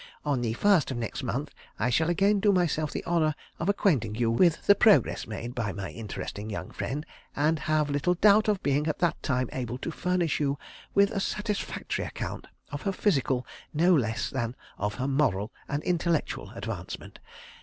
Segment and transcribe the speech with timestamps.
[0.25, 4.15] On the 1st of next month I shall again do myself the honour of acquainting
[4.15, 8.63] you with the progress made by my interesting young friend, and have little doubt of
[8.63, 10.57] being at that time able to furnish you
[10.95, 13.45] with a satisfactory account of her physical
[13.75, 17.19] no less than of her moral and intellectual advancement.